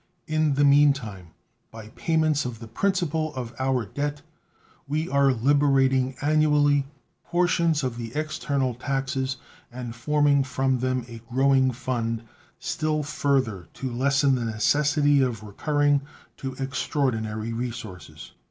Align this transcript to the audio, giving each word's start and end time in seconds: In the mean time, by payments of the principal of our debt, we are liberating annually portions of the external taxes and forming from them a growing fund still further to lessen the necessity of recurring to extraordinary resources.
In 0.25 0.55
the 0.55 0.63
mean 0.63 0.93
time, 0.93 1.27
by 1.69 1.89
payments 1.89 2.43
of 2.43 2.57
the 2.57 2.67
principal 2.67 3.35
of 3.35 3.53
our 3.59 3.85
debt, 3.85 4.23
we 4.87 5.07
are 5.07 5.31
liberating 5.31 6.15
annually 6.23 6.87
portions 7.23 7.83
of 7.83 7.97
the 7.99 8.11
external 8.15 8.73
taxes 8.73 9.37
and 9.71 9.95
forming 9.95 10.43
from 10.43 10.79
them 10.79 11.05
a 11.07 11.21
growing 11.31 11.69
fund 11.69 12.23
still 12.57 13.03
further 13.03 13.67
to 13.75 13.93
lessen 13.93 14.33
the 14.33 14.45
necessity 14.45 15.21
of 15.21 15.43
recurring 15.43 16.01
to 16.37 16.55
extraordinary 16.55 17.53
resources. 17.53 18.31